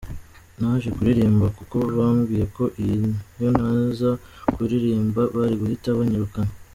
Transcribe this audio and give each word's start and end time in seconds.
Naje 0.59 0.87
kuririmba 0.95 1.47
kuko 1.57 1.77
bambwiye 1.97 2.45
ko 2.55 2.63
iyo 2.83 3.49
ntaza 3.55 4.09
kuririmba 4.55 5.21
bari 5.35 5.55
guhita 5.61 5.89
banyirukana. 5.99 6.51